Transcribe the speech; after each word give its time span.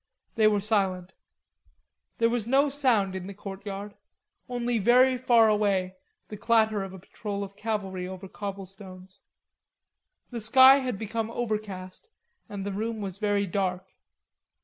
They 0.33 0.47
were 0.47 0.61
silent. 0.61 1.13
There 2.17 2.27
was 2.31 2.47
no 2.47 2.69
sound 2.69 3.13
in 3.15 3.27
the 3.27 3.35
courtyard, 3.35 3.93
only 4.49 4.79
very 4.79 5.15
far 5.15 5.47
away 5.47 5.95
the 6.29 6.37
clatter 6.37 6.81
of 6.81 6.91
a 6.91 6.97
patrol 6.97 7.43
of 7.43 7.55
cavalry 7.55 8.07
over 8.07 8.27
cobblestones. 8.27 9.19
The 10.31 10.41
sky 10.41 10.77
had 10.77 10.97
become 10.97 11.29
overcast 11.29 12.09
and 12.49 12.65
the 12.65 12.71
room 12.73 12.99
was 13.01 13.19
very 13.19 13.45
dark. 13.45 13.93